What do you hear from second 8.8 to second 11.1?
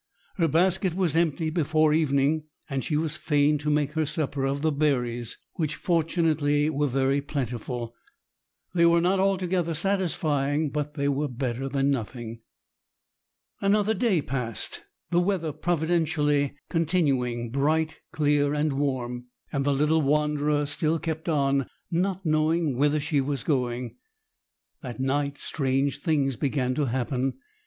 were not altogether satisfying, but they